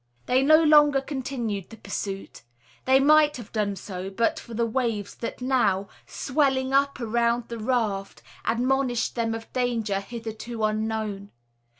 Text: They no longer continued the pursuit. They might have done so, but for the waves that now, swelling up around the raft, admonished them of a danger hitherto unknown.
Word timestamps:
They 0.25 0.41
no 0.41 0.63
longer 0.63 0.99
continued 0.99 1.69
the 1.69 1.77
pursuit. 1.77 2.41
They 2.85 2.99
might 2.99 3.37
have 3.37 3.51
done 3.51 3.75
so, 3.75 4.09
but 4.09 4.39
for 4.39 4.55
the 4.55 4.65
waves 4.65 5.13
that 5.13 5.41
now, 5.41 5.89
swelling 6.07 6.73
up 6.73 6.99
around 6.99 7.49
the 7.49 7.59
raft, 7.59 8.23
admonished 8.43 9.13
them 9.13 9.35
of 9.35 9.43
a 9.43 9.53
danger 9.53 9.99
hitherto 9.99 10.63
unknown. 10.63 11.29